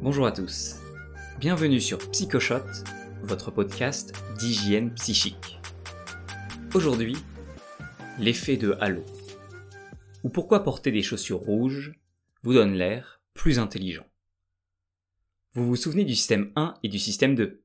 Bonjour 0.00 0.26
à 0.26 0.32
tous. 0.32 0.76
Bienvenue 1.40 1.80
sur 1.80 1.98
Psychoshot, 2.12 2.62
votre 3.22 3.50
podcast 3.50 4.14
d'hygiène 4.38 4.94
psychique. 4.94 5.58
Aujourd'hui, 6.72 7.16
l'effet 8.20 8.56
de 8.56 8.76
halo. 8.80 9.04
Ou 10.22 10.28
pourquoi 10.28 10.62
porter 10.62 10.92
des 10.92 11.02
chaussures 11.02 11.40
rouges 11.40 11.98
vous 12.44 12.54
donne 12.54 12.74
l'air 12.74 13.20
plus 13.34 13.58
intelligent. 13.58 14.06
Vous 15.54 15.66
vous 15.66 15.74
souvenez 15.74 16.04
du 16.04 16.14
système 16.14 16.52
1 16.54 16.74
et 16.84 16.88
du 16.88 17.00
système 17.00 17.34
2 17.34 17.64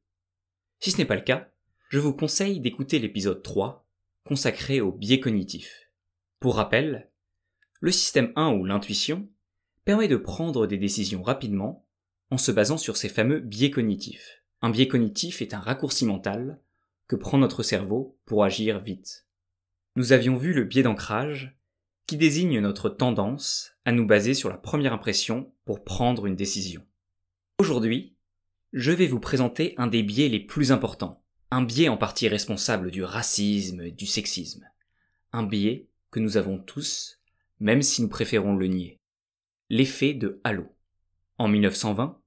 Si 0.80 0.90
ce 0.90 0.98
n'est 0.98 1.06
pas 1.06 1.16
le 1.16 1.22
cas, 1.22 1.52
je 1.90 2.00
vous 2.00 2.14
conseille 2.14 2.60
d'écouter 2.60 2.98
l'épisode 2.98 3.44
3 3.44 3.88
consacré 4.24 4.82
au 4.82 4.92
biais 4.92 5.20
cognitif. 5.20 5.92
Pour 6.40 6.56
rappel, 6.56 7.12
le 7.80 7.92
système 7.92 8.34
1 8.36 8.54
ou 8.54 8.66
l'intuition 8.66 9.30
permet 9.86 10.08
de 10.08 10.18
prendre 10.18 10.66
des 10.66 10.78
décisions 10.78 11.22
rapidement 11.22 11.86
en 12.34 12.40
se 12.40 12.52
basant 12.52 12.80
sur 12.80 12.98
ces 12.98 13.10
fameux 13.10 13.40
biais 13.40 13.70
cognitifs. 13.70 14.42
Un 14.64 14.72
biais 14.72 14.88
cognitif 14.88 15.44
est 15.44 15.54
un 15.54 15.60
raccourci 15.60 16.04
mental 16.04 16.60
que 17.08 17.16
prend 17.16 17.38
notre 17.38 17.62
cerveau 17.62 18.18
pour 18.26 18.44
agir 18.44 18.80
vite. 18.80 19.28
Nous 19.96 20.14
avions 20.14 20.36
vu 20.36 20.52
le 20.52 20.64
biais 20.64 20.82
d'ancrage 20.82 21.56
qui 22.08 22.18
désigne 22.18 22.60
notre 22.60 22.90
tendance 22.90 23.74
à 23.86 23.92
nous 23.92 24.08
baser 24.08 24.34
sur 24.34 24.50
la 24.50 24.58
première 24.58 24.94
impression 24.94 25.54
pour 25.64 25.84
prendre 25.84 26.26
une 26.26 26.36
décision. 26.36 26.82
Aujourd'hui, 27.60 28.16
je 28.72 28.92
vais 28.92 29.06
vous 29.06 29.20
présenter 29.20 29.76
un 29.78 29.86
des 29.86 30.02
biais 30.02 30.28
les 30.28 30.40
plus 30.40 30.72
importants, 30.72 31.24
un 31.52 31.62
biais 31.62 31.88
en 31.88 31.98
partie 31.98 32.28
responsable 32.28 32.90
du 32.90 33.04
racisme 33.04 33.82
et 33.82 33.92
du 33.92 34.08
sexisme, 34.08 34.68
un 35.34 35.44
biais 35.44 35.88
que 36.10 36.20
nous 36.20 36.38
avons 36.38 36.58
tous, 36.58 37.22
même 37.60 37.84
si 37.84 38.02
nous 38.02 38.10
préférons 38.10 38.56
le 38.56 38.66
nier, 38.66 39.00
l'effet 39.70 40.16
de 40.16 40.42
halo. 40.44 40.66
En 41.38 41.48
1920, 41.48 42.23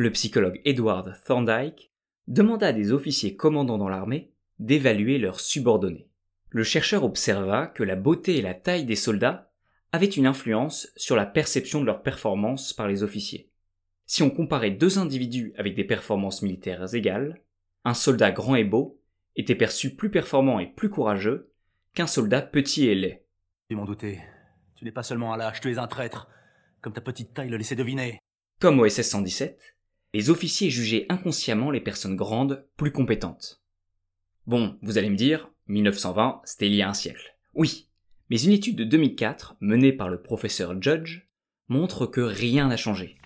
le 0.00 0.10
psychologue 0.10 0.62
Edward 0.64 1.14
Thorndike 1.26 1.92
demanda 2.26 2.68
à 2.68 2.72
des 2.72 2.90
officiers 2.90 3.36
commandants 3.36 3.76
dans 3.76 3.90
l'armée 3.90 4.32
d'évaluer 4.58 5.18
leurs 5.18 5.40
subordonnés. 5.40 6.08
Le 6.48 6.64
chercheur 6.64 7.04
observa 7.04 7.66
que 7.66 7.82
la 7.82 7.96
beauté 7.96 8.38
et 8.38 8.42
la 8.42 8.54
taille 8.54 8.86
des 8.86 8.96
soldats 8.96 9.52
avaient 9.92 10.06
une 10.06 10.26
influence 10.26 10.88
sur 10.96 11.16
la 11.16 11.26
perception 11.26 11.80
de 11.80 11.86
leur 11.86 12.02
performance 12.02 12.72
par 12.72 12.88
les 12.88 13.02
officiers. 13.02 13.50
Si 14.06 14.22
on 14.22 14.30
comparait 14.30 14.70
deux 14.70 14.98
individus 14.98 15.52
avec 15.56 15.74
des 15.74 15.84
performances 15.84 16.40
militaires 16.42 16.94
égales, 16.94 17.42
un 17.84 17.94
soldat 17.94 18.32
grand 18.32 18.56
et 18.56 18.64
beau 18.64 19.00
était 19.36 19.54
perçu 19.54 19.94
plus 19.94 20.10
performant 20.10 20.60
et 20.60 20.66
plus 20.66 20.88
courageux 20.88 21.52
qu'un 21.94 22.06
soldat 22.06 22.42
petit 22.42 22.86
et 22.86 22.94
laid. 22.94 23.26
Ils 23.68 23.76
m'en 23.76 23.84
douté. 23.84 24.20
Tu 24.76 24.84
n'es 24.86 24.92
pas 24.92 25.02
seulement 25.02 25.34
un 25.34 25.36
lâche, 25.36 25.60
tu 25.60 25.70
es 25.70 25.78
un 25.78 25.86
traître, 25.86 26.28
comme 26.80 26.94
ta 26.94 27.02
petite 27.02 27.34
taille 27.34 27.50
le 27.50 27.58
laissait 27.58 27.76
deviner. 27.76 28.18
Comme 28.60 28.80
au 28.80 28.88
SS 28.88 29.10
117, 29.10 29.76
les 30.12 30.30
officiers 30.30 30.70
jugeaient 30.70 31.06
inconsciemment 31.08 31.70
les 31.70 31.80
personnes 31.80 32.16
grandes 32.16 32.66
plus 32.76 32.92
compétentes. 32.92 33.62
Bon, 34.46 34.78
vous 34.82 34.98
allez 34.98 35.10
me 35.10 35.16
dire, 35.16 35.50
1920, 35.68 36.42
c'était 36.44 36.66
il 36.66 36.74
y 36.74 36.82
a 36.82 36.88
un 36.88 36.94
siècle. 36.94 37.36
Oui, 37.54 37.88
mais 38.28 38.40
une 38.40 38.52
étude 38.52 38.76
de 38.76 38.84
2004, 38.84 39.56
menée 39.60 39.92
par 39.92 40.08
le 40.08 40.20
professeur 40.20 40.80
Judge, 40.82 41.28
montre 41.68 42.06
que 42.06 42.20
rien 42.20 42.68
n'a 42.68 42.76
changé. 42.76 43.16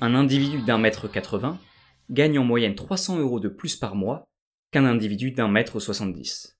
Un 0.00 0.14
individu 0.14 0.62
d'un 0.62 0.78
mètre 0.78 1.08
80 1.08 1.58
gagne 2.08 2.38
en 2.38 2.44
moyenne 2.44 2.74
300 2.74 3.18
euros 3.18 3.40
de 3.40 3.48
plus 3.48 3.76
par 3.76 3.96
mois 3.96 4.24
qu'un 4.70 4.84
individu 4.84 5.32
d'un 5.32 5.48
mètre 5.48 5.80
70. 5.80 6.56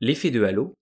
L'effet 0.00 0.30
de 0.30 0.42
halo 0.42 0.74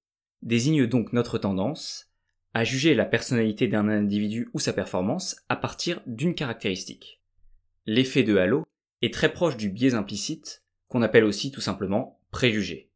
désigne 0.43 0.87
donc 0.87 1.13
notre 1.13 1.37
tendance 1.37 2.10
à 2.55 2.65
juger 2.65 2.95
la 2.95 3.05
personnalité 3.05 3.69
d'un 3.69 3.89
individu 3.89 4.49
ou 4.53 4.59
sa 4.59 4.73
performance 4.73 5.37
à 5.49 5.57
partir 5.57 6.01
d'une 6.07 6.35
caractéristique. 6.35 7.21
L'effet 7.87 8.23
de 8.23 8.37
halo 8.37 8.67
est 9.03 9.15
très 9.15 9.33
proche 9.33 9.57
du 9.57 9.71
biais 9.71 9.95
implicite, 9.95 10.63
qu'on 10.89 11.03
appelle 11.03 11.25
aussi 11.25 11.51
tout 11.51 11.61
simplement 11.61 12.19
préjugé. 12.31 12.91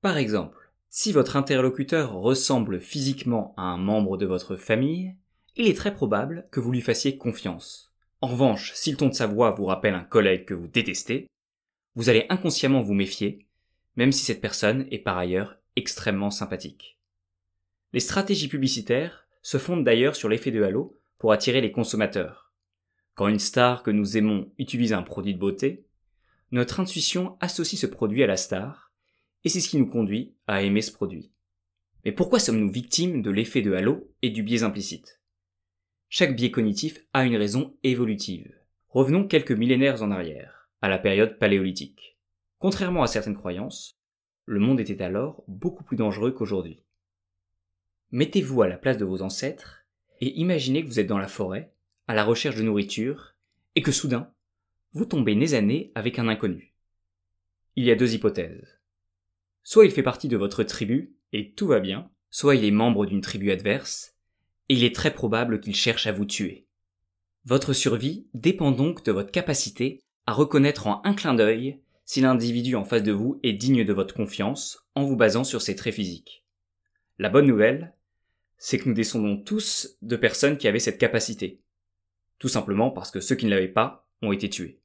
Par 0.00 0.16
exemple, 0.16 0.72
si 0.90 1.12
votre 1.12 1.36
interlocuteur 1.36 2.14
ressemble 2.14 2.80
physiquement 2.80 3.54
à 3.56 3.62
un 3.62 3.78
membre 3.78 4.16
de 4.16 4.26
votre 4.26 4.56
famille, 4.56 5.14
il 5.56 5.68
est 5.68 5.76
très 5.76 5.94
probable 5.94 6.46
que 6.50 6.60
vous 6.60 6.72
lui 6.72 6.80
fassiez 6.80 7.18
confiance. 7.18 7.92
En 8.20 8.28
revanche, 8.28 8.72
si 8.74 8.90
le 8.90 8.96
ton 8.96 9.08
de 9.08 9.14
sa 9.14 9.26
voix 9.26 9.52
vous 9.52 9.66
rappelle 9.66 9.94
un 9.94 10.04
collègue 10.04 10.44
que 10.44 10.54
vous 10.54 10.66
détestez, 10.66 11.28
vous 11.94 12.08
allez 12.08 12.26
inconsciemment 12.30 12.82
vous 12.82 12.94
méfier, 12.94 13.46
même 13.96 14.12
si 14.12 14.24
cette 14.24 14.40
personne 14.40 14.86
est 14.90 14.98
par 14.98 15.18
ailleurs 15.18 15.56
extrêmement 15.76 16.30
sympathique. 16.30 16.97
Les 17.92 18.00
stratégies 18.00 18.48
publicitaires 18.48 19.26
se 19.40 19.56
fondent 19.56 19.84
d'ailleurs 19.84 20.14
sur 20.14 20.28
l'effet 20.28 20.50
de 20.50 20.62
halo 20.62 20.98
pour 21.18 21.32
attirer 21.32 21.60
les 21.60 21.72
consommateurs. 21.72 22.52
Quand 23.14 23.28
une 23.28 23.38
star 23.38 23.82
que 23.82 23.90
nous 23.90 24.16
aimons 24.16 24.52
utilise 24.58 24.92
un 24.92 25.02
produit 25.02 25.34
de 25.34 25.38
beauté, 25.38 25.86
notre 26.50 26.80
intuition 26.80 27.36
associe 27.40 27.80
ce 27.80 27.86
produit 27.86 28.22
à 28.22 28.26
la 28.26 28.36
star, 28.36 28.92
et 29.44 29.48
c'est 29.48 29.60
ce 29.60 29.68
qui 29.68 29.78
nous 29.78 29.88
conduit 29.88 30.34
à 30.46 30.62
aimer 30.62 30.82
ce 30.82 30.92
produit. 30.92 31.30
Mais 32.04 32.12
pourquoi 32.12 32.38
sommes-nous 32.38 32.70
victimes 32.70 33.22
de 33.22 33.30
l'effet 33.30 33.62
de 33.62 33.72
halo 33.72 34.10
et 34.22 34.30
du 34.30 34.42
biais 34.42 34.62
implicite? 34.62 35.20
Chaque 36.10 36.36
biais 36.36 36.50
cognitif 36.50 36.98
a 37.12 37.24
une 37.24 37.36
raison 37.36 37.76
évolutive. 37.82 38.54
Revenons 38.88 39.26
quelques 39.26 39.52
millénaires 39.52 40.02
en 40.02 40.10
arrière, 40.10 40.70
à 40.80 40.88
la 40.88 40.98
période 40.98 41.38
paléolithique. 41.38 42.18
Contrairement 42.58 43.02
à 43.02 43.06
certaines 43.06 43.36
croyances, 43.36 43.98
le 44.44 44.60
monde 44.60 44.80
était 44.80 45.02
alors 45.02 45.42
beaucoup 45.48 45.84
plus 45.84 45.96
dangereux 45.96 46.32
qu'aujourd'hui. 46.32 46.82
Mettez-vous 48.10 48.62
à 48.62 48.68
la 48.68 48.78
place 48.78 48.96
de 48.96 49.04
vos 49.04 49.20
ancêtres 49.20 49.84
et 50.20 50.38
imaginez 50.40 50.82
que 50.82 50.88
vous 50.88 50.98
êtes 50.98 51.06
dans 51.06 51.18
la 51.18 51.28
forêt, 51.28 51.72
à 52.06 52.14
la 52.14 52.24
recherche 52.24 52.56
de 52.56 52.62
nourriture, 52.62 53.34
et 53.74 53.82
que 53.82 53.92
soudain, 53.92 54.32
vous 54.92 55.04
tombez 55.04 55.34
nez 55.34 55.54
à 55.54 55.60
nez 55.60 55.92
avec 55.94 56.18
un 56.18 56.28
inconnu. 56.28 56.74
Il 57.76 57.84
y 57.84 57.90
a 57.90 57.94
deux 57.94 58.14
hypothèses. 58.14 58.78
Soit 59.62 59.84
il 59.84 59.90
fait 59.90 60.02
partie 60.02 60.28
de 60.28 60.36
votre 60.36 60.64
tribu, 60.64 61.14
et 61.32 61.52
tout 61.52 61.66
va 61.66 61.80
bien, 61.80 62.10
soit 62.30 62.56
il 62.56 62.64
est 62.64 62.70
membre 62.70 63.04
d'une 63.04 63.20
tribu 63.20 63.50
adverse, 63.50 64.16
et 64.70 64.74
il 64.74 64.84
est 64.84 64.94
très 64.94 65.12
probable 65.12 65.60
qu'il 65.60 65.76
cherche 65.76 66.06
à 66.06 66.12
vous 66.12 66.24
tuer. 66.24 66.66
Votre 67.44 67.74
survie 67.74 68.26
dépend 68.32 68.72
donc 68.72 69.04
de 69.04 69.12
votre 69.12 69.30
capacité 69.30 70.02
à 70.26 70.32
reconnaître 70.32 70.86
en 70.86 71.02
un 71.04 71.14
clin 71.14 71.34
d'œil 71.34 71.78
si 72.04 72.22
l'individu 72.22 72.74
en 72.74 72.84
face 72.84 73.02
de 73.02 73.12
vous 73.12 73.38
est 73.42 73.52
digne 73.52 73.84
de 73.84 73.92
votre 73.92 74.14
confiance 74.14 74.86
en 74.94 75.04
vous 75.04 75.16
basant 75.16 75.44
sur 75.44 75.60
ses 75.60 75.76
traits 75.76 75.94
physiques. 75.94 76.44
La 77.18 77.28
bonne 77.28 77.46
nouvelle, 77.46 77.94
c'est 78.58 78.78
que 78.78 78.88
nous 78.88 78.94
descendons 78.94 79.36
tous 79.36 79.96
de 80.02 80.16
personnes 80.16 80.58
qui 80.58 80.68
avaient 80.68 80.78
cette 80.80 80.98
capacité. 80.98 81.60
Tout 82.38 82.48
simplement 82.48 82.90
parce 82.90 83.10
que 83.10 83.20
ceux 83.20 83.36
qui 83.36 83.46
ne 83.46 83.50
l'avaient 83.50 83.68
pas 83.68 84.08
ont 84.20 84.32
été 84.32 84.50
tués. 84.50 84.80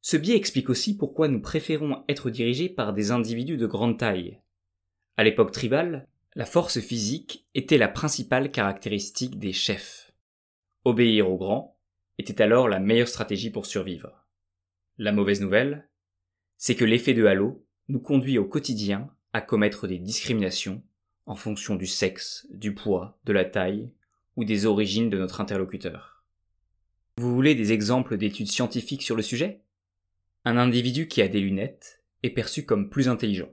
Ce 0.00 0.16
biais 0.16 0.36
explique 0.36 0.70
aussi 0.70 0.96
pourquoi 0.96 1.28
nous 1.28 1.42
préférons 1.42 2.04
être 2.08 2.30
dirigés 2.30 2.68
par 2.68 2.92
des 2.94 3.10
individus 3.10 3.58
de 3.58 3.66
grande 3.66 3.98
taille. 3.98 4.40
À 5.16 5.24
l'époque 5.24 5.52
tribale, 5.52 6.08
la 6.34 6.46
force 6.46 6.80
physique 6.80 7.46
était 7.54 7.76
la 7.76 7.88
principale 7.88 8.50
caractéristique 8.50 9.38
des 9.38 9.52
chefs. 9.52 10.12
Obéir 10.84 11.30
aux 11.30 11.36
grands 11.36 11.76
était 12.18 12.40
alors 12.40 12.68
la 12.68 12.78
meilleure 12.78 13.08
stratégie 13.08 13.50
pour 13.50 13.66
survivre. 13.66 14.26
La 14.96 15.12
mauvaise 15.12 15.40
nouvelle, 15.40 15.88
c'est 16.56 16.76
que 16.76 16.84
l'effet 16.84 17.14
de 17.14 17.26
halo 17.26 17.66
nous 17.88 18.00
conduit 18.00 18.38
au 18.38 18.44
quotidien 18.44 19.10
à 19.32 19.40
commettre 19.40 19.86
des 19.86 19.98
discriminations 19.98 20.82
en 21.30 21.36
fonction 21.36 21.76
du 21.76 21.86
sexe, 21.86 22.48
du 22.50 22.74
poids, 22.74 23.16
de 23.24 23.32
la 23.32 23.44
taille 23.44 23.88
ou 24.34 24.44
des 24.44 24.66
origines 24.66 25.10
de 25.10 25.16
notre 25.16 25.40
interlocuteur. 25.40 26.24
Vous 27.18 27.32
voulez 27.32 27.54
des 27.54 27.70
exemples 27.70 28.16
d'études 28.16 28.50
scientifiques 28.50 29.04
sur 29.04 29.14
le 29.14 29.22
sujet? 29.22 29.62
Un 30.44 30.56
individu 30.56 31.06
qui 31.06 31.22
a 31.22 31.28
des 31.28 31.38
lunettes 31.38 32.02
est 32.24 32.30
perçu 32.30 32.66
comme 32.66 32.90
plus 32.90 33.08
intelligent. 33.08 33.48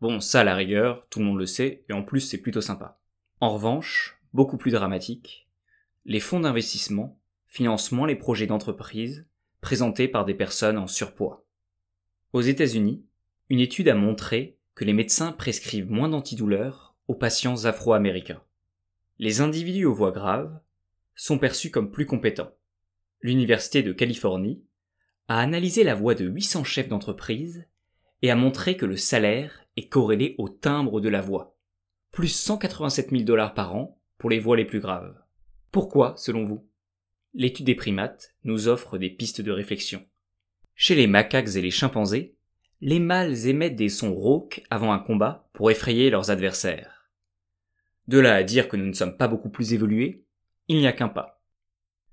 Bon, 0.00 0.18
ça, 0.18 0.40
à 0.40 0.44
la 0.44 0.54
rigueur, 0.54 1.06
tout 1.10 1.18
le 1.18 1.26
monde 1.26 1.38
le 1.38 1.44
sait, 1.44 1.84
et 1.90 1.92
en 1.92 2.02
plus, 2.02 2.20
c'est 2.20 2.40
plutôt 2.40 2.62
sympa. 2.62 2.98
En 3.42 3.52
revanche, 3.52 4.18
beaucoup 4.32 4.56
plus 4.56 4.70
dramatique, 4.70 5.46
les 6.06 6.20
fonds 6.20 6.40
d'investissement 6.40 7.20
financent 7.48 7.92
moins 7.92 8.06
les 8.06 8.16
projets 8.16 8.46
d'entreprise 8.46 9.26
présentés 9.60 10.08
par 10.08 10.24
des 10.24 10.34
personnes 10.34 10.78
en 10.78 10.86
surpoids. 10.86 11.44
Aux 12.32 12.40
États-Unis, 12.40 13.04
une 13.50 13.60
étude 13.60 13.90
a 13.90 13.94
montré 13.94 14.56
que 14.74 14.86
les 14.86 14.94
médecins 14.94 15.32
prescrivent 15.32 15.90
moins 15.90 16.08
d'antidouleurs 16.08 16.83
aux 17.08 17.14
patients 17.14 17.64
afro-américains. 17.64 18.42
Les 19.18 19.40
individus 19.40 19.84
aux 19.84 19.94
voix 19.94 20.12
graves 20.12 20.58
sont 21.14 21.38
perçus 21.38 21.70
comme 21.70 21.90
plus 21.90 22.06
compétents. 22.06 22.52
L'Université 23.20 23.82
de 23.82 23.92
Californie 23.92 24.62
a 25.28 25.38
analysé 25.38 25.84
la 25.84 25.94
voix 25.94 26.14
de 26.14 26.26
800 26.26 26.64
chefs 26.64 26.88
d'entreprise 26.88 27.66
et 28.22 28.30
a 28.30 28.36
montré 28.36 28.76
que 28.76 28.86
le 28.86 28.96
salaire 28.96 29.66
est 29.76 29.88
corrélé 29.88 30.34
au 30.38 30.48
timbre 30.48 31.00
de 31.00 31.08
la 31.08 31.20
voix. 31.20 31.56
Plus 32.10 32.28
187 32.28 33.10
000 33.10 33.22
dollars 33.22 33.54
par 33.54 33.74
an 33.74 33.98
pour 34.18 34.30
les 34.30 34.38
voix 34.38 34.56
les 34.56 34.64
plus 34.64 34.80
graves. 34.80 35.18
Pourquoi, 35.72 36.14
selon 36.16 36.44
vous? 36.44 36.66
L'étude 37.34 37.66
des 37.66 37.74
primates 37.74 38.34
nous 38.44 38.68
offre 38.68 38.96
des 38.96 39.10
pistes 39.10 39.40
de 39.40 39.50
réflexion. 39.50 40.04
Chez 40.76 40.94
les 40.94 41.06
macaques 41.06 41.56
et 41.56 41.60
les 41.60 41.70
chimpanzés, 41.70 42.36
les 42.80 43.00
mâles 43.00 43.46
émettent 43.46 43.76
des 43.76 43.88
sons 43.88 44.14
rauques 44.14 44.62
avant 44.70 44.92
un 44.92 44.98
combat 44.98 45.48
pour 45.52 45.70
effrayer 45.70 46.10
leurs 46.10 46.30
adversaires. 46.30 46.93
De 48.08 48.18
là 48.18 48.34
à 48.34 48.42
dire 48.42 48.68
que 48.68 48.76
nous 48.76 48.86
ne 48.86 48.92
sommes 48.92 49.16
pas 49.16 49.28
beaucoup 49.28 49.48
plus 49.48 49.72
évolués, 49.72 50.24
il 50.68 50.78
n'y 50.78 50.86
a 50.86 50.92
qu'un 50.92 51.08
pas. 51.08 51.42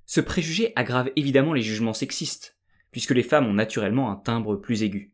Ce 0.06 0.22
préjugé 0.22 0.74
aggrave 0.76 1.12
évidemment 1.16 1.54
les 1.54 1.62
jugements 1.62 1.94
sexistes, 1.94 2.58
puisque 2.92 3.12
les 3.12 3.24
femmes 3.24 3.48
ont 3.48 3.54
naturellement 3.54 4.12
un 4.12 4.18
timbre 4.18 4.56
plus 4.56 4.84
aigu. 4.84 5.14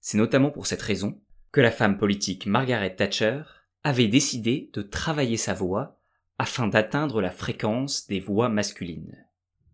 C'est 0.00 0.18
notamment 0.18 0.50
pour 0.50 0.66
cette 0.66 0.82
raison 0.82 1.20
que 1.52 1.60
la 1.60 1.70
femme 1.70 1.98
politique 1.98 2.46
Margaret 2.46 2.94
Thatcher 2.94 3.42
avait 3.82 4.08
décidé 4.08 4.70
de 4.72 4.82
travailler 4.82 5.36
sa 5.36 5.54
voix 5.54 5.98
afin 6.38 6.68
d'atteindre 6.68 7.20
la 7.20 7.30
fréquence 7.30 8.06
des 8.06 8.20
voix 8.20 8.48
masculines. 8.48 9.16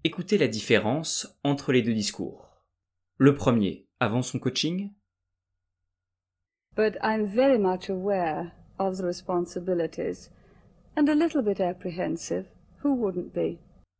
Écoutez 0.04 0.38
la 0.38 0.48
différence 0.48 1.38
entre 1.44 1.72
les 1.72 1.82
deux 1.82 1.94
discours. 1.94 2.62
Le 3.18 3.34
premier, 3.34 3.86
avant 4.00 4.22
son 4.22 4.38
coaching. 4.38 4.92
Of 8.86 8.96
the 8.96 9.04
responsibilities 9.04 10.30
and 10.96 11.08
a 11.08 11.14
little 11.14 11.42
bit 11.42 11.60
apprehensive. 11.60 12.46
Who 12.82 12.94
wouldn't 12.94 13.32
be? 13.32 13.58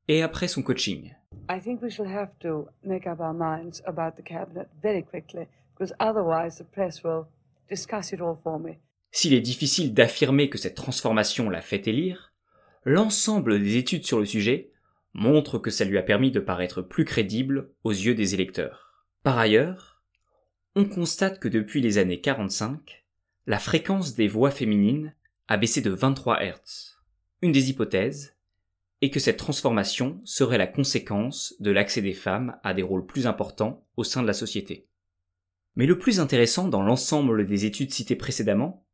Et 0.08 0.22
après 0.22 0.48
son 0.48 0.62
coaching. 0.62 1.12
I 1.48 1.60
think 1.60 1.80
we 1.82 1.90
shall 1.90 2.06
have 2.06 2.30
to 2.40 2.68
make 2.84 3.06
up 3.06 3.20
our 3.20 3.34
minds 3.34 3.82
about 3.86 4.16
the 4.16 4.22
cabinet 4.22 4.68
very 4.82 5.02
quickly, 5.02 5.46
because 5.74 5.94
otherwise 6.00 6.56
the 6.58 6.64
press 6.64 7.02
will 7.04 7.26
discuss 7.68 8.12
it 8.12 8.20
all 8.20 8.38
for 8.42 8.58
me. 8.58 8.78
S'il 9.12 9.34
est 9.34 9.40
difficile 9.40 9.94
d'affirmer 9.94 10.48
que 10.48 10.58
cette 10.58 10.74
transformation 10.74 11.48
l'a 11.50 11.60
fait 11.60 11.86
élire, 11.86 12.32
l'ensemble 12.84 13.60
des 13.60 13.76
études 13.76 14.04
sur 14.04 14.18
le 14.18 14.24
sujet 14.24 14.72
montrent 15.14 15.58
que 15.58 15.70
ça 15.70 15.84
lui 15.84 15.98
a 15.98 16.02
permis 16.02 16.30
de 16.30 16.40
paraître 16.40 16.82
plus 16.82 17.04
crédible 17.04 17.70
aux 17.84 17.90
yeux 17.90 18.14
des 18.14 18.34
électeurs. 18.34 19.04
Par 19.22 19.38
ailleurs, 19.38 20.02
on 20.74 20.86
constate 20.86 21.38
que 21.38 21.48
depuis 21.48 21.82
les 21.82 21.98
années 21.98 22.20
45, 22.20 23.01
la 23.46 23.58
fréquence 23.58 24.14
des 24.14 24.28
voix 24.28 24.52
féminines 24.52 25.14
a 25.48 25.56
baissé 25.56 25.80
de 25.80 25.90
23 25.90 26.44
Hz. 26.44 26.98
Une 27.42 27.50
des 27.50 27.70
hypothèses 27.70 28.36
est 29.00 29.10
que 29.10 29.18
cette 29.18 29.36
transformation 29.36 30.20
serait 30.24 30.58
la 30.58 30.68
conséquence 30.68 31.54
de 31.58 31.72
l'accès 31.72 32.02
des 32.02 32.14
femmes 32.14 32.56
à 32.62 32.72
des 32.72 32.82
rôles 32.82 33.04
plus 33.04 33.26
importants 33.26 33.84
au 33.96 34.04
sein 34.04 34.22
de 34.22 34.28
la 34.28 34.32
société. 34.32 34.86
Mais 35.74 35.86
le 35.86 35.98
plus 35.98 36.20
intéressant 36.20 36.68
dans 36.68 36.82
l'ensemble 36.82 37.44
des 37.44 37.64
études 37.64 37.92
citées 37.92 38.14
précédemment, 38.14 38.86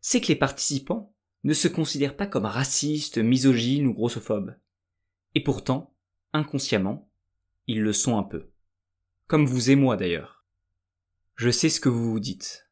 c'est 0.00 0.20
que 0.20 0.28
les 0.28 0.36
participants 0.36 1.12
ne 1.42 1.52
se 1.52 1.66
considèrent 1.66 2.16
pas 2.16 2.28
comme 2.28 2.44
racistes, 2.44 3.18
misogynes 3.18 3.88
ou 3.88 3.94
grossophobes. 3.94 4.56
Et 5.34 5.42
pourtant, 5.42 5.96
inconsciemment, 6.32 7.10
ils 7.66 7.82
le 7.82 7.92
sont 7.92 8.16
un 8.16 8.22
peu. 8.22 8.50
Comme 9.26 9.46
vous 9.46 9.70
et 9.70 9.76
moi 9.76 9.96
d'ailleurs. 9.96 10.44
Je 11.34 11.50
sais 11.50 11.68
ce 11.68 11.80
que 11.80 11.88
vous 11.88 12.12
vous 12.12 12.20
dites. 12.20 12.67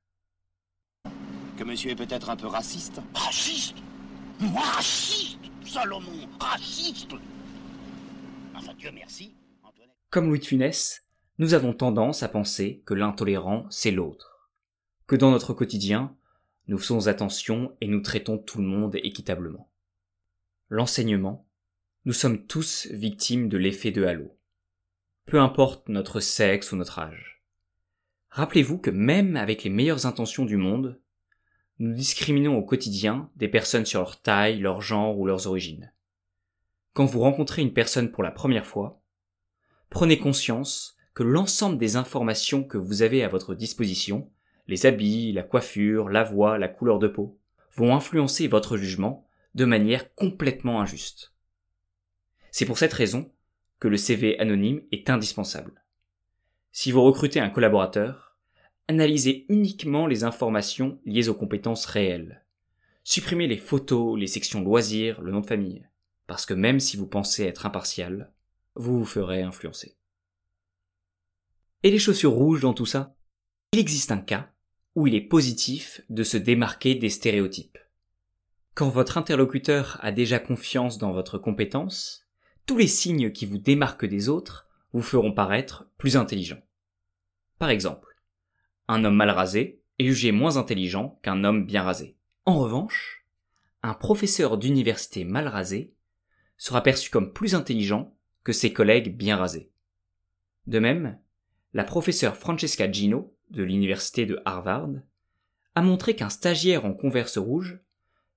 Que 1.57 1.65
monsieur 1.65 1.93
est 1.93 1.97
peut-être 1.97 2.29
un 2.29 2.37
peu 2.37 2.49
raciste 2.49 3.01
Raciste 3.15 3.77
Moi 4.41 4.61
raciste 4.61 5.39
Salomon, 5.65 6.29
raciste 6.39 7.13
Enfin 8.55 8.75
Dieu 8.75 8.91
merci. 8.95 9.35
Antoinette. 9.63 9.97
Comme 10.11 10.29
Louis 10.29 10.39
de 10.39 10.45
Funès, 10.45 11.07
nous 11.39 11.55
avons 11.55 11.73
tendance 11.73 12.23
à 12.23 12.29
penser 12.29 12.83
que 12.85 12.93
l'intolérant 12.93 13.67
c'est 13.71 13.91
l'autre. 13.91 14.51
Que 15.07 15.17
dans 15.17 15.31
notre 15.31 15.55
quotidien, 15.55 16.15
nous 16.69 16.79
faisons 16.79 17.07
attention 17.07 17.75
et 17.81 17.89
nous 17.89 18.01
traitons 18.01 18.37
tout 18.37 18.59
le 18.59 18.67
monde 18.67 18.97
équitablement. 18.97 19.71
L'enseignement, 20.69 21.47
nous 22.05 22.13
sommes 22.13 22.47
tous 22.47 22.87
victimes 22.91 23.49
de 23.49 23.57
l'effet 23.57 23.93
de 23.93 24.05
halo. 24.05 24.37
Peu 25.25 25.41
importe 25.41 25.89
notre 25.89 26.21
sexe 26.21 26.73
ou 26.73 26.77
notre 26.77 26.99
âge. 26.99 27.43
Rappelez-vous 28.29 28.77
que 28.77 28.91
même 28.91 29.37
avec 29.37 29.65
les 29.65 29.71
meilleures 29.71 30.05
intentions 30.05 30.45
du 30.45 30.57
monde, 30.59 31.01
nous 31.79 31.93
discriminons 31.93 32.57
au 32.57 32.63
quotidien 32.63 33.31
des 33.37 33.49
personnes 33.49 33.87
sur 33.87 34.01
leur 34.01 34.21
taille, 34.21 34.61
leur 34.61 34.81
genre 34.81 35.19
ou 35.19 35.27
leurs 35.27 35.47
origines. 35.47 35.93
Quand 36.95 37.05
vous 37.05 37.21
rencontrez 37.21 37.63
une 37.63 37.75
personne 37.75 38.11
pour 38.11 38.23
la 38.23 38.31
première 38.31 38.67
fois, 38.67 39.03
prenez 39.91 40.19
conscience 40.19 40.97
que 41.15 41.23
l'ensemble 41.23 41.79
des 41.79 41.97
informations 41.97 42.65
que 42.65 42.79
vous 42.79 43.03
avez 43.03 43.23
à 43.23 43.29
votre 43.29 43.55
disposition 43.55 44.31
les 44.69 44.87
habits, 44.87 45.33
la 45.33 45.43
coiffure, 45.43 46.09
la 46.09 46.25
voix, 46.25 46.59
la 46.59 46.69
couleur 46.69 46.99
de 46.99 47.09
peau, 47.09 47.39
vont 47.75 47.95
influencer 47.95 48.49
votre 48.49 48.77
jugement 48.77 49.27
de 49.55 49.65
manière 49.65 50.15
complètement 50.15 50.81
injuste. 50.81 51.33
C'est 52.51 52.67
pour 52.67 52.79
cette 52.79 52.93
raison 52.93 53.31
que 53.79 53.89
le 53.89 53.97
CV 53.97 54.39
anonyme 54.39 54.83
est 54.93 55.11
indispensable. 55.11 55.85
Si 56.73 56.91
vous 56.91 57.03
recrutez 57.03 57.41
un 57.41 57.51
collaborateur, 57.51 58.26
analysez 58.89 59.47
uniquement 59.49 60.07
les 60.07 60.25
informations 60.25 61.01
liées 61.05 61.29
aux 61.29 61.35
compétences 61.35 61.87
réelles. 61.87 62.45
Supprimez 63.05 63.47
les 63.47 63.57
photos, 63.57 64.19
les 64.19 64.27
sections 64.27 64.63
loisirs, 64.63 65.21
le 65.21 65.33
nom 65.33 65.41
de 65.41 65.47
famille, 65.47 65.87
parce 66.27 66.47
que 66.47 66.55
même 66.55 66.81
si 66.81 66.97
vous 66.97 67.07
pensez 67.07 67.45
être 67.45 67.67
impartial, 67.67 68.33
vous 68.75 68.99
vous 68.99 69.05
ferez 69.05 69.43
influencer. 69.43 69.97
Et 71.83 71.91
les 71.91 71.99
chaussures 71.99 72.33
rouges 72.33 72.63
dans 72.63 72.75
tout 72.75 72.87
ça? 72.87 73.17
Il 73.73 73.79
existe 73.79 74.11
un 74.11 74.19
cas 74.19 74.51
où 74.95 75.07
il 75.07 75.15
est 75.15 75.21
positif 75.21 76.01
de 76.09 76.23
se 76.23 76.37
démarquer 76.37 76.95
des 76.95 77.11
stéréotypes. 77.11 77.79
Quand 78.75 78.89
votre 78.89 79.19
interlocuteur 79.19 79.99
a 80.03 80.11
déjà 80.11 80.39
confiance 80.39 80.99
dans 80.99 81.13
votre 81.13 81.39
compétence, 81.39 82.27
tous 82.67 82.77
les 82.77 82.89
signes 82.89 83.31
qui 83.31 83.47
vous 83.47 83.59
démarquent 83.59 84.07
des 84.07 84.29
autres 84.29 84.67
vous 84.93 85.03
feront 85.03 85.33
paraître 85.33 85.89
plus 85.99 86.17
intelligent. 86.17 86.61
Par 87.59 87.71
exemple, 87.71 88.16
un 88.89 89.05
homme 89.05 89.17
mal 89.17 89.31
rasé 89.31 89.81
est 89.99 90.07
jugé 90.07 90.33
moins 90.33 90.57
intelligent 90.57 91.19
qu'un 91.23 91.45
homme 91.45 91.67
bien 91.67 91.83
rasé. 91.83 92.17
En 92.45 92.59
revanche, 92.59 93.27
un 93.83 93.95
professeur 93.95 94.59
d'université 94.59 95.25
mal 95.25 95.49
rasé 95.49 95.95
sera 96.59 96.83
perçu 96.83 97.11
comme 97.11 97.33
plus 97.33 97.55
intelligent 97.55 98.17
que 98.45 98.53
ses 98.53 98.73
collègues 98.73 99.17
bien 99.17 99.37
rasés. 99.37 99.71
De 100.67 100.79
même, 100.79 101.19
la 101.75 101.85
professeure 101.85 102.37
Francesca 102.37 102.91
Gino 102.91 103.37
de 103.51 103.63
l'université 103.63 104.27
de 104.27 104.41
Harvard, 104.45 104.91
a 105.75 105.83
montré 105.83 106.17
qu'un 106.17 106.29
stagiaire 106.29 106.85
en 106.85 106.95
converse 106.95 107.39
rouge 107.39 107.79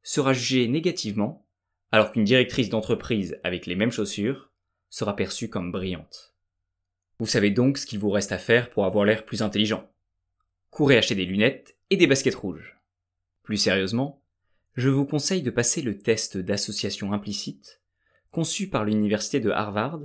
sera 0.04 0.34
jugé 0.34 0.68
négativement, 0.68 1.46
alors 1.92 2.12
qu'une 2.12 2.24
directrice 2.24 2.70
d'entreprise 2.70 3.40
avec 3.44 3.66
les 3.66 3.76
mêmes 3.76 3.92
chaussures 3.92 4.52
sera 4.90 5.16
perçue 5.16 5.50
comme 5.50 5.72
brillante. 5.72 6.36
Vous 7.20 7.26
savez 7.26 7.52
donc 7.52 7.78
ce 7.78 7.86
qu'il 7.86 8.00
vous 8.00 8.12
reste 8.12 8.32
à 8.32 8.38
faire 8.38 8.70
pour 8.70 8.86
avoir 8.86 9.06
l'air 9.06 9.26
plus 9.26 9.42
intelligent. 9.42 9.90
Courez 10.70 10.98
acheter 10.98 11.16
des 11.16 11.26
lunettes 11.26 11.76
et 11.90 11.98
des 11.98 12.08
baskets 12.08 12.36
rouges. 12.36 12.80
Plus 13.44 13.58
sérieusement, 13.58 14.22
je 14.76 14.90
vous 14.90 15.06
conseille 15.06 15.42
de 15.42 15.50
passer 15.50 15.82
le 15.82 15.98
test 15.98 16.38
d'association 16.38 17.12
implicite, 17.12 17.82
conçu 18.32 18.70
par 18.70 18.86
l'université 18.86 19.40
de 19.40 19.50
Harvard 19.50 20.02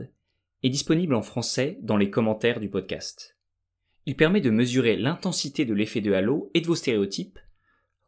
et 0.63 0.71
disponible 0.71 1.15
en 1.15 1.23
français 1.23 1.79
dans 1.83 1.97
les 1.97 2.11
commentaires 2.11 2.61
du 2.61 2.69
podcast. 2.69 3.37
Il 4.07 4.17
permet 4.17 4.41
de 4.41 4.51
mesurer 4.51 4.97
l'intensité 4.97 5.65
de 5.65 5.75
l'effet 5.75 6.01
de 6.01 6.13
halo 6.13 6.51
et 6.55 6.61
de 6.61 6.67
vos 6.67 6.75
stéréotypes 6.75 7.39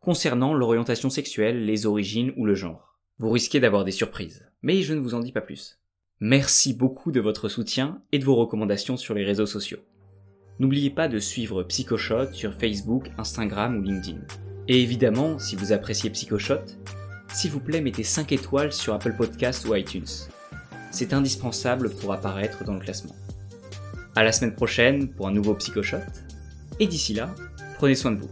concernant 0.00 0.54
l'orientation 0.54 1.10
sexuelle, 1.10 1.64
les 1.64 1.84
origines 1.84 2.32
ou 2.36 2.46
le 2.46 2.54
genre. 2.54 2.98
Vous 3.18 3.30
risquez 3.30 3.60
d'avoir 3.60 3.84
des 3.84 3.92
surprises, 3.92 4.46
mais 4.62 4.82
je 4.82 4.94
ne 4.94 5.00
vous 5.00 5.14
en 5.14 5.20
dis 5.20 5.32
pas 5.32 5.40
plus. 5.40 5.80
Merci 6.20 6.74
beaucoup 6.74 7.12
de 7.12 7.20
votre 7.20 7.48
soutien 7.48 8.02
et 8.12 8.18
de 8.18 8.24
vos 8.24 8.36
recommandations 8.36 8.96
sur 8.96 9.14
les 9.14 9.24
réseaux 9.24 9.46
sociaux. 9.46 9.80
N'oubliez 10.58 10.90
pas 10.90 11.06
de 11.08 11.18
suivre 11.18 11.62
Psychoshot 11.62 12.32
sur 12.32 12.54
Facebook, 12.54 13.10
Instagram 13.18 13.78
ou 13.78 13.82
LinkedIn. 13.82 14.20
Et 14.68 14.82
évidemment, 14.82 15.38
si 15.38 15.54
vous 15.54 15.72
appréciez 15.72 16.08
Psychoshot, 16.08 16.64
s'il 17.28 17.50
vous 17.50 17.60
plaît 17.60 17.82
mettez 17.82 18.02
5 18.02 18.32
étoiles 18.32 18.72
sur 18.72 18.94
Apple 18.94 19.14
Podcasts 19.14 19.66
ou 19.68 19.74
iTunes. 19.74 20.06
C'est 20.90 21.12
indispensable 21.12 21.90
pour 21.90 22.14
apparaître 22.14 22.64
dans 22.64 22.72
le 22.72 22.80
classement. 22.80 23.14
À 24.14 24.24
la 24.24 24.32
semaine 24.32 24.54
prochaine 24.54 25.08
pour 25.08 25.28
un 25.28 25.32
nouveau 25.32 25.54
Psychoshot. 25.54 25.98
Et 26.80 26.86
d'ici 26.86 27.12
là, 27.12 27.34
prenez 27.76 27.94
soin 27.94 28.12
de 28.12 28.20
vous. 28.20 28.30